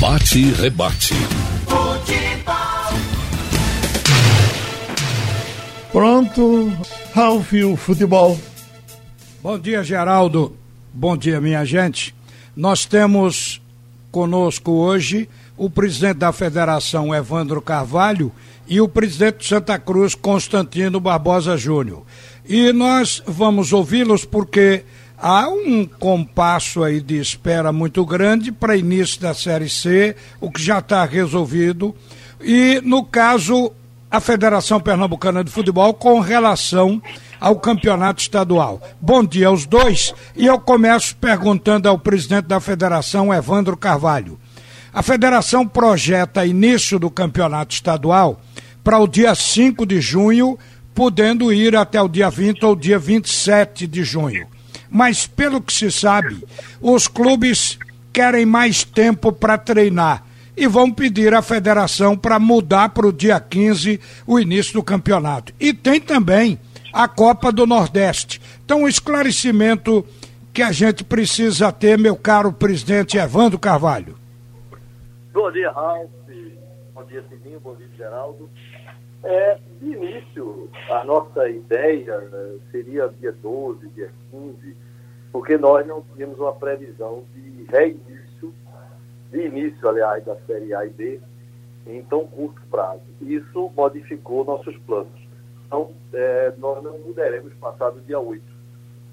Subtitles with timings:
[0.00, 1.12] Bate e rebate.
[5.92, 6.72] Pronto,
[7.12, 8.40] Ralf, o futebol.
[9.42, 10.56] Bom dia, Geraldo.
[10.94, 12.14] Bom dia, minha gente.
[12.56, 13.60] Nós temos
[14.10, 18.32] conosco hoje o presidente da federação, Evandro Carvalho,
[18.66, 22.04] e o presidente de Santa Cruz, Constantino Barbosa Júnior.
[22.48, 24.82] E nós vamos ouvi-los porque
[25.20, 30.62] há um compasso aí de espera muito grande para início da Série C, o que
[30.62, 31.94] já está resolvido.
[32.40, 33.70] E, no caso,
[34.10, 37.00] a Federação Pernambucana de Futebol com relação
[37.38, 38.80] ao campeonato estadual.
[39.00, 44.38] Bom dia aos dois e eu começo perguntando ao presidente da federação, Evandro Carvalho.
[44.92, 48.40] A federação projeta início do campeonato estadual
[48.82, 50.58] para o dia 5 de junho,
[50.94, 54.48] podendo ir até o dia 20 ou dia 27 de junho.
[54.90, 56.44] Mas, pelo que se sabe,
[56.80, 57.78] os clubes
[58.12, 60.24] querem mais tempo para treinar
[60.56, 65.54] e vão pedir à federação para mudar para o dia 15 o início do campeonato.
[65.58, 66.58] E tem também
[66.92, 68.40] a Copa do Nordeste.
[68.64, 70.04] Então, o esclarecimento
[70.52, 74.16] que a gente precisa ter, meu caro presidente Evandro Carvalho.
[75.32, 76.19] Bom dia, Ralf.
[77.00, 77.58] Bom dia, Cidinho.
[77.60, 78.50] Bom dia, Geraldo.
[79.24, 84.76] É, de início, a nossa ideia né, seria dia 12, dia 15,
[85.32, 88.52] porque nós não tínhamos uma previsão de reinício
[89.32, 91.20] de início, aliás, da Série A e B
[91.86, 93.00] em tão curto prazo.
[93.22, 95.26] Isso modificou nossos planos.
[95.66, 98.42] Então, é, nós não mudaremos passado dia 8.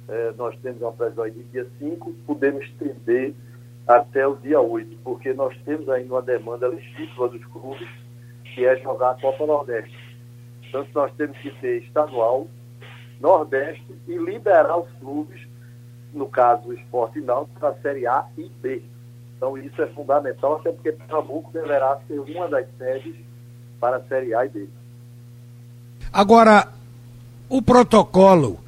[0.09, 3.33] É, nós temos uma previsão de dia 5, podemos estender
[3.88, 7.88] até o dia 8, porque nós temos ainda uma demanda legítima dos clubes,
[8.53, 9.97] que é jogar a Copa Nordeste.
[10.63, 12.47] Portanto, nós temos que ter estadual,
[13.19, 15.41] Nordeste e liberar os clubes,
[16.13, 18.83] no caso o Esporte Náutico, para a Série A e B.
[19.35, 23.15] Então isso é fundamental, até porque Pernambuco deverá ser uma das sedes
[23.80, 24.69] para a Série A e B.
[26.11, 26.67] Agora,
[27.49, 28.59] o protocolo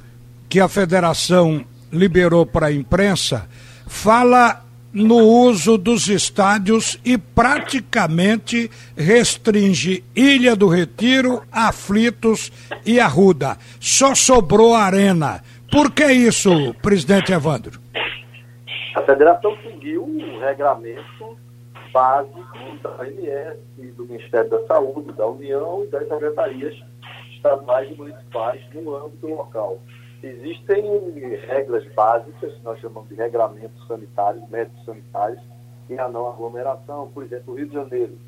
[0.48, 3.48] que a federação liberou para a imprensa
[3.86, 12.50] fala no uso dos estádios e praticamente restringe Ilha do Retiro, Aflitos
[12.84, 13.56] e Arruda.
[13.78, 15.42] Só sobrou a Arena.
[15.70, 17.80] Por que isso, presidente Evandro?
[18.96, 21.38] A federação seguiu o regramento
[21.92, 22.40] básico
[22.82, 23.58] da OMS,
[23.96, 26.74] do Ministério da Saúde, da União e das secretarias
[27.34, 29.80] estaduais e municipais no âmbito local.
[30.22, 30.84] Existem
[31.46, 35.40] regras básicas, nós chamamos de regramentos sanitários, médicos sanitários,
[35.88, 37.08] em a não aglomeração.
[37.08, 38.18] Por exemplo, o Rio de Janeiro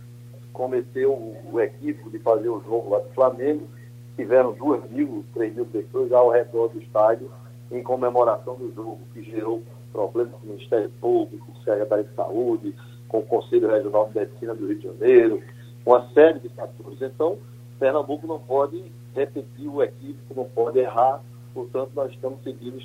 [0.53, 1.13] cometeu
[1.51, 3.69] o equívoco de fazer o jogo lá do Flamengo,
[4.17, 7.31] tiveram 2 mil, 3 mil pessoas ao redor do estádio
[7.71, 12.15] em comemoração do jogo, que gerou problemas com o Ministério Público, com a Secretaria de
[12.15, 12.75] Saúde,
[13.09, 15.43] com o Conselho Regional de Medicina do Rio de Janeiro,
[15.85, 17.01] uma série de fatores.
[17.01, 17.39] Então,
[17.79, 18.83] Pernambuco não pode
[19.15, 22.81] repetir o equívoco, não pode errar, portanto, nós estamos seguindo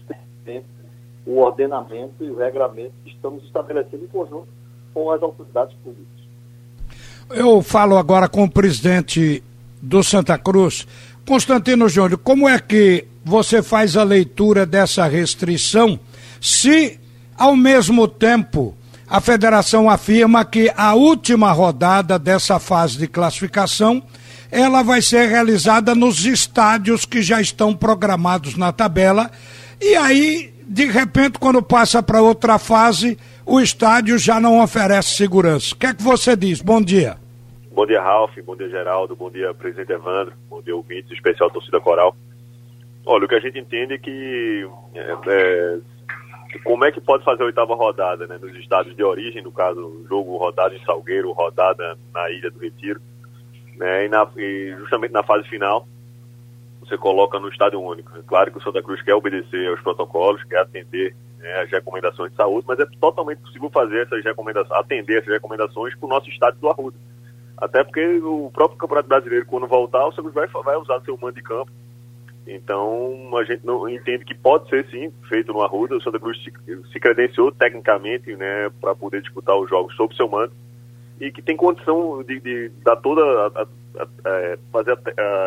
[1.26, 4.48] o ordenamento e o regramento que estamos estabelecendo em conjunto
[4.94, 6.08] com as autoridades públicas.
[7.30, 9.44] Eu falo agora com o presidente
[9.82, 10.88] do Santa Cruz,
[11.26, 16.00] Constantino Júnior, como é que você faz a leitura dessa restrição
[16.40, 16.98] se,
[17.38, 18.74] ao mesmo tempo,
[19.10, 24.02] a federação afirma que a última rodada dessa fase de classificação
[24.52, 29.30] ela vai ser realizada nos estádios que já estão programados na tabela
[29.82, 35.74] e aí de repente quando passa para outra fase o estádio já não oferece segurança.
[35.74, 36.62] O que é que você diz?
[36.62, 37.16] Bom dia.
[37.72, 38.36] Bom dia, Ralf.
[38.44, 39.16] Bom dia, Geraldo.
[39.16, 40.34] Bom dia, presidente Evandro.
[40.50, 42.14] Bom dia, ouvintes, especial torcida coral.
[43.06, 45.78] Olha, o que a gente entende é que é, é,
[46.64, 48.38] como é que pode fazer a oitava rodada, né?
[48.42, 53.00] Nos estados de origem, no caso, jogo rodada em Salgueiro, rodada na Ilha do Retiro,
[53.78, 54.06] né?
[54.06, 55.88] E, na, e justamente na fase final,
[56.82, 58.18] você coloca no estádio único.
[58.18, 62.32] É claro que o Santa Cruz quer obedecer aos protocolos, quer atender né, as recomendações
[62.32, 66.30] de saúde, mas é totalmente possível fazer essas recomendações, atender essas recomendações para o nosso
[66.30, 66.98] estádio do Arruda.
[67.58, 71.18] Até porque o próprio Campeonato Brasileiro, quando voltar, o Santa Cruz vai, vai usar seu
[71.20, 71.72] mando de campo
[72.48, 75.98] então, a gente não entende que pode ser sim feito no Arruda.
[75.98, 76.52] O Santa Cruz se,
[76.92, 80.54] se credenciou tecnicamente né, para poder disputar os jogos sob seu mando
[81.20, 83.68] e que tem condição de, de dar toda a, a,
[84.04, 84.98] a, é, fazer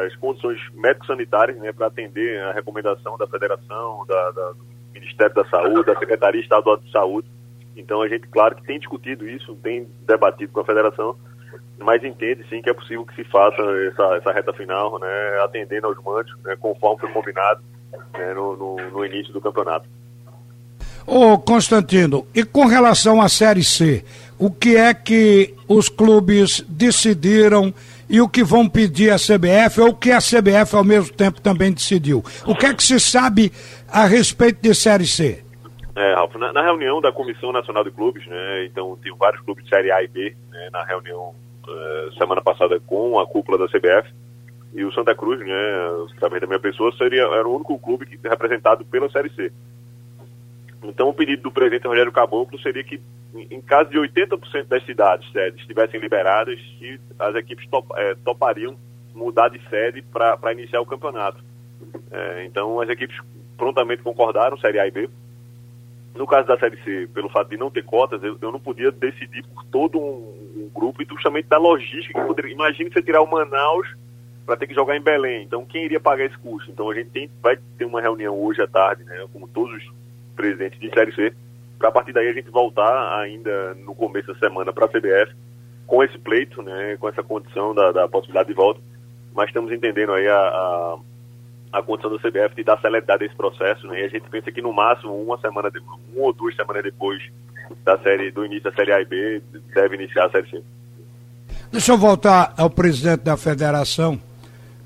[0.07, 5.45] as condições médico-sanitárias né, para atender a recomendação da Federação, da, da, do Ministério da
[5.47, 7.29] Saúde, da Secretaria Estadual de Saúde.
[7.77, 11.17] Então, a gente, claro, que tem discutido isso, tem debatido com a Federação
[11.81, 15.87] mas entende sim que é possível que se faça essa, essa reta final, né, atendendo
[15.87, 17.63] aos mandos, né, conforme foi combinado
[18.13, 19.89] né, no, no, no, início do campeonato.
[21.07, 24.05] Ô Constantino, e com relação à Série C,
[24.41, 27.75] o que é que os clubes decidiram
[28.09, 31.43] e o que vão pedir à CBF, ou o que a CBF ao mesmo tempo
[31.43, 32.25] também decidiu.
[32.47, 33.53] O que é que se sabe
[33.87, 35.45] a respeito de Série C?
[35.95, 39.65] É, Ralf, na, na, reunião da Comissão Nacional de Clubes, né, então tem vários clubes
[39.65, 41.35] de Série A e B, né, na reunião
[41.69, 44.11] uh, semana passada com a cúpula da CBF,
[44.73, 45.55] e o Santa Cruz, né,
[46.19, 49.53] também da minha pessoa, seria, era o único clube que, representado pela Série C.
[50.83, 52.99] Então o pedido do presidente Rogério Caboclo seria que,
[53.35, 56.59] em caso de 80% das cidades sedes estivessem liberadas,
[57.19, 58.77] as equipes top, é, topariam
[59.15, 61.43] mudar de sede para iniciar o campeonato.
[62.11, 63.17] É, então as equipes
[63.57, 65.09] prontamente concordaram, Série A e B.
[66.15, 68.91] No caso da Série C, pelo fato de não ter cotas, eu, eu não podia
[68.91, 72.53] decidir por todo um, um grupo e justamente da logística que poderia.
[72.53, 73.87] Imagine você tirar o Manaus
[74.45, 75.45] para ter que jogar em Belém.
[75.45, 76.71] Então, quem iria pagar esse custo?
[76.71, 79.25] Então, a gente tem, vai ter uma reunião hoje à tarde, né,
[79.55, 79.93] todos os
[80.35, 81.33] presidentes de Série C,
[81.81, 85.35] para a partir daí a gente voltar ainda no começo da semana para a CBF
[85.87, 88.81] com esse pleito, né, com essa condição da, da possibilidade de volta.
[89.35, 90.99] Mas estamos entendendo aí a, a
[91.73, 94.01] a condição do CBF de dar celeridade a esse processo, né?
[94.01, 97.23] E a gente pensa que no máximo uma semana, de, uma ou duas semanas depois
[97.85, 99.43] da série do início da série A e B
[99.73, 100.63] deve iniciar a série C.
[101.71, 104.21] Deixa eu voltar ao presidente da federação,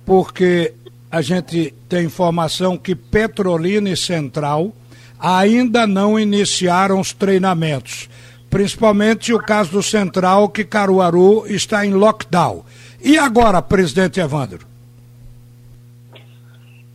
[0.05, 0.75] porque
[1.11, 4.71] a gente tem informação que Petrolina e Central
[5.19, 8.09] ainda não iniciaram os treinamentos.
[8.51, 12.65] Principalmente o caso do Central, que Caruaru está em lockdown.
[13.03, 14.67] E agora, presidente Evandro?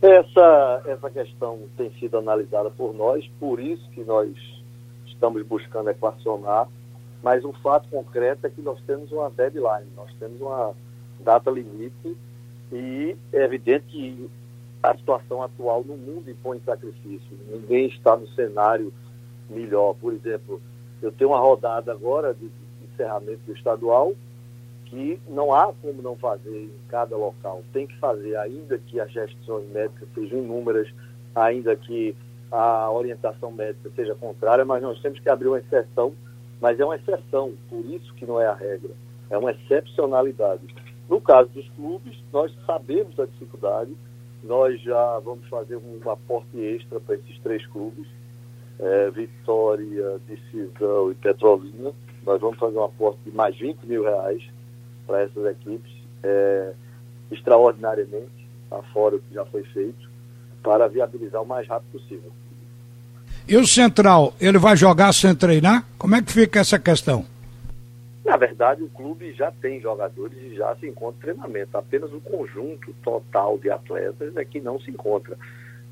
[0.02, 4.30] Essa, essa questão tem sido analisada por nós, por isso que nós
[5.06, 6.66] estamos buscando equacionar,
[7.22, 10.72] mas o fato concreto é que nós temos uma deadline, nós temos uma
[11.20, 12.16] data limite
[12.72, 14.30] e é evidente que
[14.82, 17.38] a situação atual no mundo impõe sacrifício.
[17.48, 18.92] Ninguém está no cenário
[19.48, 19.94] melhor.
[19.94, 20.60] Por exemplo,
[21.02, 22.50] eu tenho uma rodada agora de
[22.84, 24.14] encerramento do estadual,
[24.86, 27.62] que não há como não fazer em cada local.
[27.72, 30.88] Tem que fazer, ainda que as gestões médicas sejam inúmeras,
[31.34, 32.16] ainda que
[32.50, 36.12] a orientação médica seja contrária, mas nós temos que abrir uma exceção,
[36.60, 38.90] mas é uma exceção, por isso que não é a regra,
[39.30, 40.62] é uma excepcionalidade.
[41.08, 43.94] No caso dos clubes, nós sabemos da dificuldade,
[44.42, 48.06] nós já vamos fazer um aporte extra para esses três clubes,
[48.78, 51.92] é, Vitória, Decisão e Petrolina,
[52.24, 54.42] nós vamos fazer um aporte de mais 20 mil reais,
[55.06, 55.92] para essas equipes
[56.22, 56.72] é,
[57.30, 60.08] extraordinariamente, afora o que já foi feito,
[60.62, 62.32] para viabilizar o mais rápido possível.
[63.48, 65.84] E o Central, ele vai jogar sem treinar?
[65.98, 67.24] Como é que fica essa questão?
[68.24, 71.76] Na verdade, o clube já tem jogadores e já se encontra em treinamento.
[71.76, 75.36] Apenas o conjunto total de atletas é que não se encontra.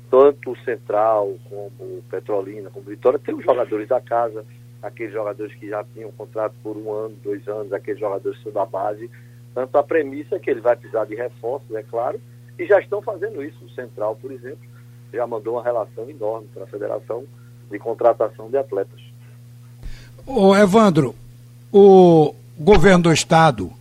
[0.09, 4.45] Tanto o Central, como o Petrolina, como Vitória, tem os jogadores da casa,
[4.81, 8.53] aqueles jogadores que já tinham contrato por um ano, dois anos, aqueles jogadores que são
[8.53, 9.09] da base.
[9.53, 12.21] Tanto a premissa é que ele vai precisar de reforços, é claro,
[12.57, 13.63] e já estão fazendo isso.
[13.65, 14.67] O Central, por exemplo,
[15.11, 17.25] já mandou uma relação enorme para a federação
[17.69, 19.01] de contratação de atletas.
[20.25, 21.15] Ô Evandro,
[21.71, 23.71] o governo do estado,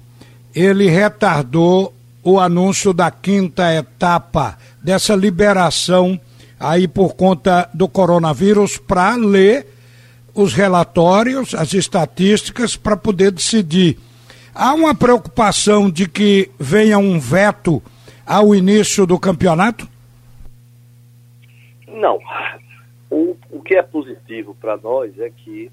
[0.55, 6.21] ele retardou o anúncio da quinta etapa dessa liberação
[6.59, 9.67] aí por conta do coronavírus para ler
[10.35, 13.99] os relatórios, as estatísticas para poder decidir.
[14.55, 17.83] Há uma preocupação de que venha um veto
[18.27, 19.89] ao início do campeonato?
[21.87, 22.19] Não.
[23.11, 25.71] O, o que é positivo para nós é que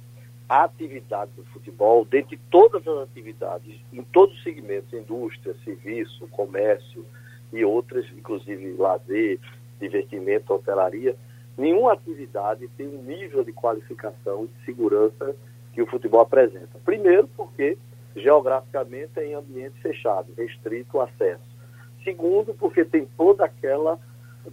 [0.47, 7.05] a atividade do futebol, dentre todas as atividades, em todos os segmentos, indústria, serviço, comércio
[7.51, 9.39] e outras, inclusive lazer,
[9.79, 11.15] divertimento, hotelaria,
[11.57, 15.35] nenhuma atividade tem um nível de qualificação e de segurança
[15.73, 16.79] que o futebol apresenta.
[16.85, 17.77] Primeiro, porque
[18.15, 21.43] geograficamente é em ambiente fechado, restrito o acesso.
[22.03, 23.99] Segundo, porque tem toda aquela,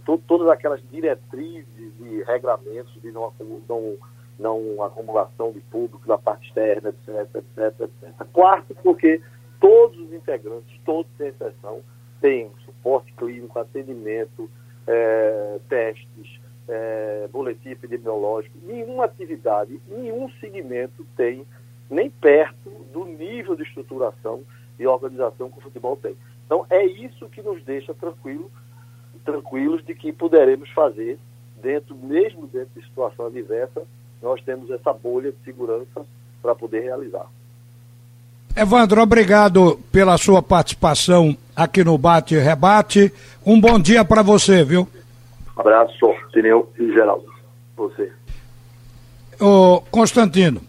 [0.05, 3.31] to, todas aquelas diretrizes e regramentos de não,
[3.69, 3.95] não,
[4.39, 8.27] não acumulação de público na parte externa, etc, etc, etc.
[8.31, 9.21] Quarto, porque
[9.59, 11.81] todos os integrantes, todos sem exceção,
[12.19, 14.49] têm suporte clínico, atendimento,
[14.87, 21.45] é, testes, é, boletim epidemiológico, nenhuma atividade, nenhum segmento tem
[21.89, 24.41] nem perto do nível de estruturação
[24.79, 26.15] e organização que o futebol tem.
[26.45, 28.51] Então é isso que nos deixa tranquilo,
[29.23, 31.19] tranquilos de que poderemos fazer
[31.61, 33.85] dentro, mesmo dentro de situação adversa,
[34.23, 36.05] nós temos essa bolha de segurança
[36.41, 37.25] para poder realizar.
[38.55, 43.11] Evandro, obrigado pela sua participação aqui no Bate e Rebate.
[43.45, 44.87] Um bom dia para você, viu?
[45.57, 47.25] Abraço, Tineu e Geraldo.
[47.75, 48.11] Você.
[49.39, 50.61] Ô, Constantino,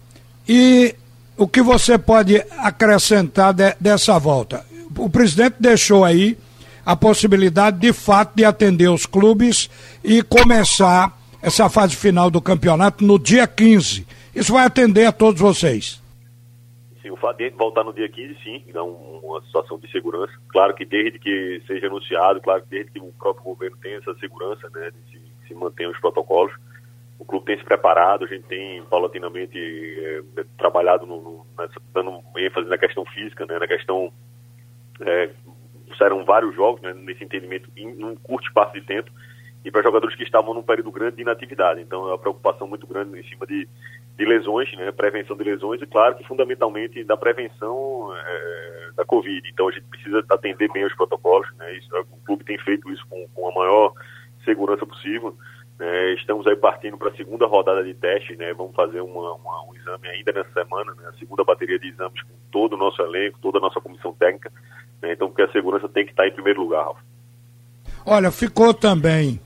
[0.49, 0.95] e
[1.37, 4.65] o que você pode acrescentar de, dessa volta?
[4.97, 6.37] O presidente deixou aí
[6.85, 9.71] a possibilidade de fato de atender os clubes
[10.03, 14.07] e começar essa fase final do campeonato no dia 15.
[14.35, 16.03] Isso vai atender a todos vocês.
[17.03, 20.33] Sim, o fato voltar no dia 15, sim, dá um, uma situação de segurança.
[20.49, 24.15] Claro que desde que seja anunciado, claro que desde que o próprio governo tenha essa
[24.15, 26.55] segurança, né, de se, se manter os protocolos.
[27.19, 32.23] O clube tem se preparado, a gente tem paulatinamente é, trabalhado, no, no, nessa, dando
[32.39, 34.11] ênfase na questão física, né, na questão.
[35.01, 35.31] É,
[36.27, 39.11] vários jogos, né, nesse entendimento, em um curto espaço de tempo,
[39.65, 41.81] e para jogadores que estavam num período grande de inatividade.
[41.81, 43.67] Então é uma preocupação muito grande em cima de
[44.17, 49.49] de lesões, né, prevenção de lesões e claro que fundamentalmente da prevenção é, da Covid.
[49.49, 53.05] Então a gente precisa atender bem os protocolos, né, isso, o clube tem feito isso
[53.09, 53.93] com, com a maior
[54.45, 55.37] segurança possível.
[55.77, 59.65] Né, estamos aí partindo para a segunda rodada de teste, né, vamos fazer uma, uma,
[59.69, 63.03] um exame ainda nessa semana, né, a segunda bateria de exames com todo o nosso
[63.03, 64.53] elenco, toda a nossa comissão técnica.
[65.03, 67.01] Né, então porque a segurança tem que estar em primeiro lugar, Ralf.
[68.07, 69.41] Olha, ficou também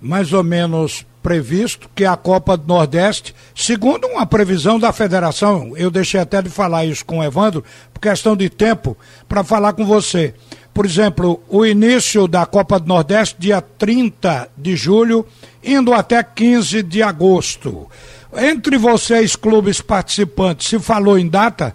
[0.00, 5.90] mais ou menos previsto que a Copa do Nordeste, segundo uma previsão da federação, eu
[5.90, 8.96] deixei até de falar isso com o Evandro, por questão de tempo,
[9.28, 10.34] para falar com você.
[10.72, 15.26] Por exemplo, o início da Copa do Nordeste, dia 30 de julho,
[15.62, 17.88] indo até 15 de agosto.
[18.36, 21.74] Entre vocês, clubes participantes, se falou em data?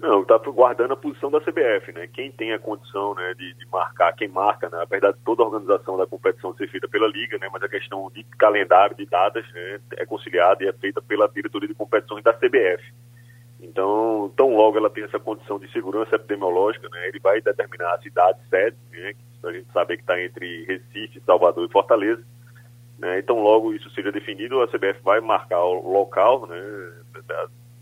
[0.00, 2.06] Não, está guardando a posição da CBF, né?
[2.06, 4.78] Quem tem a condição né, de, de marcar, quem marca, né?
[4.82, 7.50] apesar de toda a organização da competição ser feita pela Liga, né?
[7.52, 9.78] Mas a questão de calendário, de datas, né?
[9.98, 12.82] É conciliada e é feita pela diretoria de competições da CBF.
[13.60, 17.08] Então, tão logo ela tem essa condição de segurança epidemiológica, né?
[17.08, 19.12] Ele vai determinar a cidade sede, né?
[19.44, 22.24] A gente sabe que está entre Recife, Salvador e Fortaleza.
[22.98, 23.18] Né?
[23.18, 26.56] Então, logo isso seja definido, a CBF vai marcar o local, né?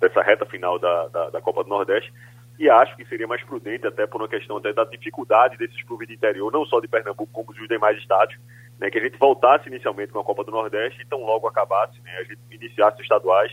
[0.01, 2.13] Dessa reta final da, da, da, Copa do Nordeste
[2.59, 6.09] e acho que seria mais prudente até por uma questão até da dificuldade desses clubes
[6.09, 8.37] de interior, não só de Pernambuco como dos demais estados,
[8.79, 12.01] né, que a gente voltasse inicialmente com a Copa do Nordeste e tão logo acabasse,
[12.03, 13.53] né, a gente iniciasse os estaduais,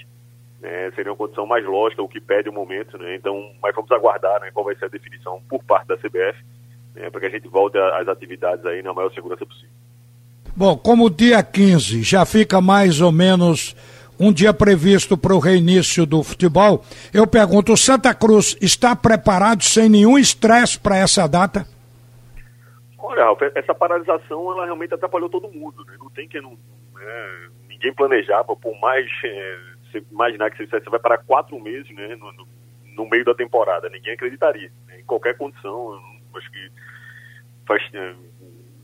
[0.61, 3.91] né, seria uma condição mais lógica, o que pede o momento, né, então, mas vamos
[3.91, 6.43] aguardar, né, qual vai ser a definição por parte da CBF,
[6.95, 9.69] né, para que a gente volte às atividades aí na maior segurança possível.
[10.55, 13.75] Bom, como o dia 15 já fica mais ou menos
[14.19, 19.63] um dia previsto para o reinício do futebol, eu pergunto: o Santa Cruz está preparado
[19.63, 21.65] sem nenhum estresse para essa data?
[22.97, 25.85] Olha, essa paralisação ela realmente atrapalhou todo mundo.
[25.85, 25.93] Né?
[25.99, 26.57] Não tem que não,
[26.99, 32.15] é, ninguém planejava, por mais é, você imaginar que você, vai parar quatro meses né,
[32.15, 32.47] no,
[32.95, 33.89] no, meio da temporada.
[33.89, 34.71] Ninguém acreditaria.
[34.87, 34.99] Né?
[34.99, 35.99] Em qualquer condição,
[36.35, 36.71] acho que
[37.67, 38.13] faz, é,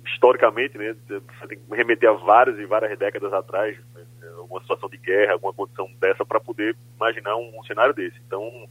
[0.06, 3.91] historicamente, né, você tem que remeter a várias e várias décadas atrás, né,
[4.52, 8.20] alguma situação de guerra, alguma condição dessa, para poder imaginar um, um, cenário desse.
[8.28, 8.68] Então,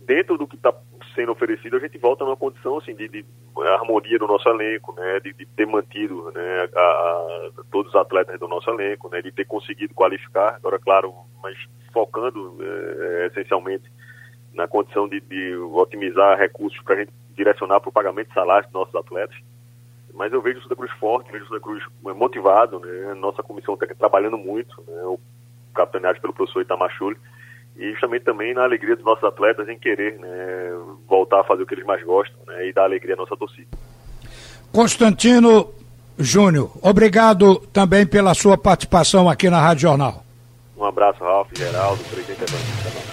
[0.00, 0.74] dentro do que está
[1.14, 3.24] sendo oferecido, a gente volta numa condição assim, de, de
[3.74, 8.38] harmonia do nosso elenco, né, de, de ter mantido né, a, a, todos os atletas
[8.40, 11.56] do nosso elenco, né, de ter conseguido qualificar, agora, claro, mas
[11.92, 13.90] focando é, essencialmente
[14.52, 18.70] na condição de, de otimizar recursos para a gente direcionar para o pagamento de salários
[18.70, 19.36] dos nossos atletas
[20.14, 23.14] mas eu vejo o Santa Cruz forte, vejo o Santa Cruz motivado, né?
[23.14, 25.02] Nossa comissão está trabalhando muito, né?
[25.04, 25.18] O
[25.74, 27.16] capitaneado pelo professor Itamachule
[27.76, 30.70] e justamente também na alegria dos nossos atletas em querer né,
[31.08, 33.66] voltar a fazer o que eles mais gostam né, e dar alegria à nossa torcida.
[34.72, 35.72] Constantino
[36.16, 40.24] Júnior, obrigado também pela sua participação aqui na Rádio Jornal.
[40.76, 43.04] Um abraço, Ralf, Geraldo, presidente Evandro.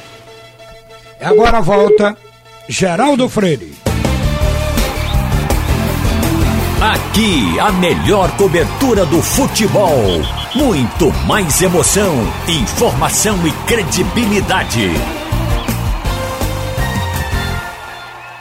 [1.22, 2.17] Agora volta
[2.67, 3.81] Geraldo Freire.
[6.82, 10.02] Aqui, a melhor cobertura do futebol.
[10.56, 12.12] Muito mais emoção,
[12.48, 14.90] informação e credibilidade.